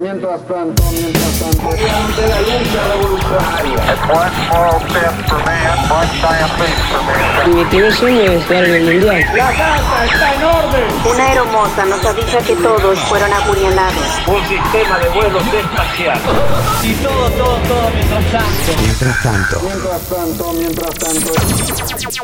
Mientras 0.00 0.40
tanto, 0.48 0.82
mientras 0.92 1.38
tanto, 1.40 1.68
de 1.68 2.26
la 2.26 2.40
lucha 2.40 2.84
revolucionaria. 2.88 3.80
Mi 7.54 7.64
primer 7.66 7.92
sueño 7.92 8.22
es 8.22 8.42
jugar 8.46 8.64
en 8.64 8.74
el 8.76 8.84
mundial. 8.94 9.26
La 9.36 9.48
casa 9.52 10.04
está 10.06 10.34
en 10.34 10.42
orden. 10.42 10.84
Una 11.04 11.26
aeromoza 11.26 11.84
nos 11.84 12.02
avisa 12.02 12.38
que 12.38 12.56
todos 12.56 12.98
fueron 13.00 13.30
apuñalados. 13.30 14.22
Un 14.26 14.48
sistema 14.48 14.98
de 15.00 15.08
vuelos 15.10 15.42
espacial. 15.52 16.18
Y 16.82 16.94
todo, 16.94 17.30
todo, 17.32 17.56
todo 17.68 17.90
mientras 17.94 18.32
tanto. 18.32 18.72
Mientras 18.80 19.22
tanto, 19.22 19.60
mientras 19.60 20.00
tanto, 20.08 20.52
mientras 20.54 20.94
tanto. 20.94 21.32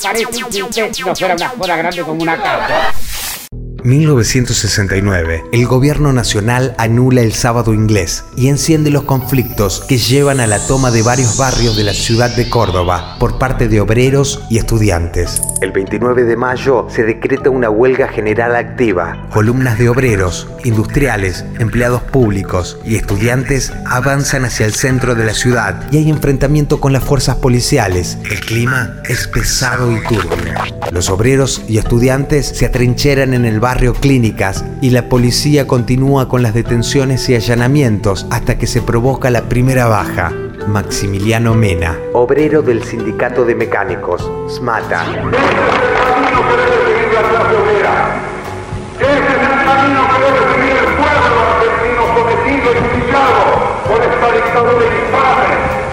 Parece 0.00 0.26
que 0.26 0.62
usted 0.62 0.92
no 1.04 1.16
fuera 1.16 1.34
una 1.34 1.48
joda 1.48 1.76
grande 1.76 2.02
como 2.02 2.22
una 2.22 2.40
casa. 2.40 2.93
1969, 3.84 5.44
el 5.52 5.66
gobierno 5.66 6.14
nacional 6.14 6.74
anula 6.78 7.20
el 7.20 7.34
sábado 7.34 7.74
inglés 7.74 8.24
y 8.34 8.48
enciende 8.48 8.90
los 8.90 9.02
conflictos 9.02 9.84
que 9.86 9.98
llevan 9.98 10.40
a 10.40 10.46
la 10.46 10.58
toma 10.66 10.90
de 10.90 11.02
varios 11.02 11.36
barrios 11.36 11.76
de 11.76 11.84
la 11.84 11.92
ciudad 11.92 12.34
de 12.34 12.48
Córdoba 12.48 13.16
por 13.20 13.38
parte 13.38 13.68
de 13.68 13.82
obreros 13.82 14.42
y 14.48 14.56
estudiantes. 14.56 15.42
El 15.60 15.72
29 15.72 16.24
de 16.24 16.34
mayo 16.34 16.86
se 16.88 17.02
decreta 17.02 17.50
una 17.50 17.68
huelga 17.68 18.08
general 18.08 18.56
activa. 18.56 19.28
Columnas 19.30 19.78
de 19.78 19.90
obreros, 19.90 20.48
industriales, 20.64 21.44
empleados 21.58 22.02
públicos 22.02 22.78
y 22.86 22.96
estudiantes 22.96 23.70
avanzan 23.84 24.46
hacia 24.46 24.64
el 24.64 24.72
centro 24.72 25.14
de 25.14 25.24
la 25.24 25.34
ciudad 25.34 25.92
y 25.92 25.98
hay 25.98 26.08
enfrentamiento 26.08 26.80
con 26.80 26.94
las 26.94 27.04
fuerzas 27.04 27.36
policiales. 27.36 28.16
El 28.30 28.40
clima 28.40 29.02
es 29.06 29.28
pesado 29.28 29.92
y 29.92 30.02
turbio. 30.04 30.54
Los 30.90 31.10
obreros 31.10 31.62
y 31.68 31.76
estudiantes 31.76 32.46
se 32.46 32.64
atrincheran 32.64 33.34
en 33.34 33.44
el 33.44 33.60
barrio 33.60 33.73
Clínicas 34.00 34.64
y 34.80 34.90
la 34.90 35.08
policía 35.08 35.66
continúa 35.66 36.28
con 36.28 36.42
las 36.42 36.54
detenciones 36.54 37.28
y 37.28 37.34
allanamientos 37.34 38.26
hasta 38.30 38.56
que 38.56 38.68
se 38.68 38.82
provoca 38.82 39.30
la 39.30 39.48
primera 39.48 39.86
baja. 39.86 40.32
Maximiliano 40.68 41.54
Mena, 41.54 41.98
obrero 42.12 42.62
del 42.62 42.84
Sindicato 42.84 43.44
de 43.44 43.54
Mecánicos, 43.54 44.30
SMATA. 44.48 45.02
Ese 45.02 45.10
es 45.10 45.18
el 45.18 45.28
camino 46.06 46.40
que 46.48 46.56
debe 46.56 46.76
seguir 46.86 47.12
la 47.14 47.22
clase 47.28 47.56
obrera. 47.56 47.94
Ese 49.00 49.10
es 49.10 49.18
el 49.18 49.64
camino 49.66 50.00
que 50.08 50.18
debe 50.24 50.40
seguir 50.54 50.76
el 50.78 50.90
pueblo 50.94 51.34
argentino 51.50 52.02
sometido 52.14 52.66
y 52.72 52.78
humillado 52.78 53.42
por 53.88 53.98
esta 54.00 54.26
dictadura 54.32 54.84
infame. 54.86 55.83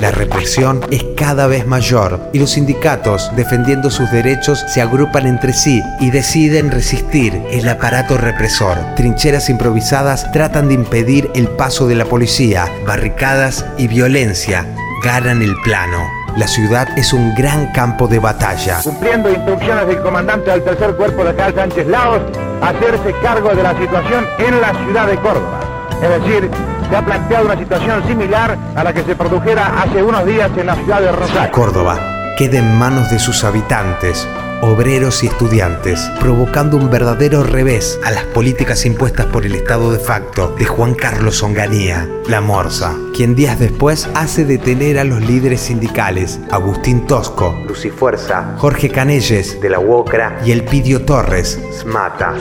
La 0.00 0.10
represión 0.10 0.80
es 0.90 1.04
cada 1.16 1.46
vez 1.46 1.66
mayor 1.66 2.20
y 2.32 2.38
los 2.38 2.50
sindicatos, 2.50 3.30
defendiendo 3.36 3.90
sus 3.90 4.10
derechos, 4.10 4.64
se 4.68 4.82
agrupan 4.82 5.26
entre 5.26 5.52
sí 5.52 5.82
y 6.00 6.10
deciden 6.10 6.70
resistir 6.70 7.40
el 7.50 7.68
aparato 7.68 8.18
represor. 8.18 8.76
Trincheras 8.96 9.48
improvisadas 9.48 10.30
tratan 10.32 10.68
de 10.68 10.74
impedir 10.74 11.30
el 11.34 11.48
paso 11.48 11.86
de 11.86 11.94
la 11.94 12.04
policía, 12.04 12.68
barricadas 12.86 13.64
y 13.78 13.88
violencia 13.88 14.66
ganan 15.04 15.42
el 15.42 15.54
plano. 15.62 15.98
La 16.34 16.48
ciudad 16.48 16.88
es 16.96 17.12
un 17.12 17.34
gran 17.34 17.70
campo 17.72 18.08
de 18.08 18.18
batalla. 18.18 18.80
cumpliendo 18.82 19.30
instrucciones 19.30 19.86
del 19.86 20.00
comandante 20.00 20.50
del 20.50 20.64
tercer 20.64 20.94
cuerpo 20.96 21.24
de 21.24 21.34
Cal 21.36 21.54
Sánchez 21.54 21.86
Laos, 21.86 22.22
hacerse 22.62 23.14
cargo 23.22 23.54
de 23.54 23.62
la 23.62 23.78
situación 23.78 24.26
en 24.38 24.60
la 24.62 24.72
ciudad 24.82 25.06
de 25.06 25.16
Córdoba. 25.18 25.60
Es 26.02 26.08
decir, 26.08 26.50
se 26.88 26.96
ha 26.96 27.04
planteado 27.04 27.46
una 27.46 27.58
situación 27.58 28.06
similar 28.06 28.56
a 28.74 28.84
la 28.84 28.92
que 28.92 29.02
se 29.02 29.14
produjera 29.14 29.82
hace 29.82 30.02
unos 30.02 30.24
días 30.26 30.50
en 30.56 30.66
la 30.66 30.74
ciudad 30.76 31.00
de 31.00 31.12
Rosario. 31.12 31.52
Córdoba 31.52 31.98
queda 32.36 32.58
en 32.58 32.78
manos 32.78 33.10
de 33.10 33.18
sus 33.20 33.44
habitantes, 33.44 34.26
obreros 34.60 35.22
y 35.22 35.28
estudiantes, 35.28 36.00
provocando 36.18 36.76
un 36.76 36.90
verdadero 36.90 37.44
revés 37.44 38.00
a 38.04 38.10
las 38.10 38.24
políticas 38.24 38.84
impuestas 38.86 39.26
por 39.26 39.46
el 39.46 39.54
Estado 39.54 39.92
de 39.92 39.98
facto 39.98 40.54
de 40.58 40.64
Juan 40.64 40.94
Carlos 40.94 41.42
Onganía, 41.42 42.08
la 42.28 42.40
Morsa, 42.40 42.94
quien 43.14 43.36
días 43.36 43.58
después 43.58 44.08
hace 44.14 44.44
detener 44.44 44.98
a 44.98 45.04
los 45.04 45.20
líderes 45.20 45.60
sindicales, 45.60 46.40
Agustín 46.50 47.06
Tosco, 47.06 47.56
Lucifuerza, 47.68 48.56
Jorge 48.58 48.90
Canelles, 48.90 49.60
de 49.60 49.70
la 49.70 49.78
UOCRA 49.78 50.40
y 50.44 50.50
Elpidio 50.50 51.04
Torres, 51.04 51.60
SMATA. 51.80 52.34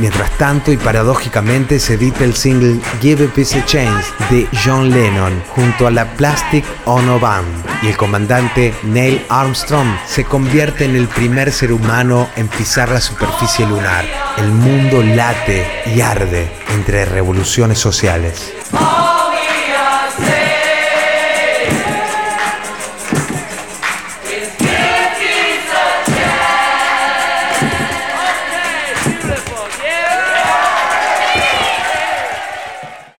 Mientras 0.00 0.30
tanto 0.38 0.72
y 0.72 0.78
paradójicamente 0.78 1.78
se 1.78 1.94
edita 1.94 2.24
el 2.24 2.34
single 2.34 2.80
Give 3.02 3.26
a 3.26 3.28
Piece 3.28 3.58
a 3.58 3.66
Change 3.66 4.06
de 4.30 4.48
John 4.64 4.88
Lennon 4.88 5.42
junto 5.48 5.86
a 5.86 5.90
la 5.90 6.06
Plastic 6.16 6.64
Ono 6.86 7.20
Band 7.20 7.66
y 7.82 7.88
el 7.88 7.98
comandante 7.98 8.74
Neil 8.82 9.22
Armstrong 9.28 9.88
se 10.06 10.24
convierte 10.24 10.86
en 10.86 10.96
el 10.96 11.06
primer 11.06 11.52
ser 11.52 11.70
humano 11.70 12.30
en 12.36 12.48
pisar 12.48 12.88
la 12.88 13.00
superficie 13.00 13.66
lunar. 13.66 14.06
El 14.38 14.48
mundo 14.48 15.02
late 15.02 15.66
y 15.94 16.00
arde 16.00 16.50
entre 16.74 17.04
revoluciones 17.04 17.78
sociales. 17.78 18.54